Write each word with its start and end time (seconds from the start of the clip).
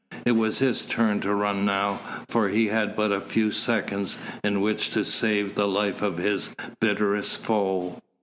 It 0.25 0.31
was 0.31 0.57
his 0.57 0.81
turn 0.83 1.19
to 1.19 1.31
run 1.31 1.63
now, 1.63 1.99
for 2.27 2.49
he 2.49 2.69
had 2.69 2.95
but 2.95 3.11
a 3.11 3.21
few 3.21 3.51
seconds 3.51 4.17
in 4.43 4.59
which 4.59 4.89
to 4.95 5.05
save 5.05 5.53
the 5.53 5.67
life 5.67 6.01
of 6.01 6.17
his 6.17 6.49
bitterest 6.79 7.37
foe. 7.37 8.01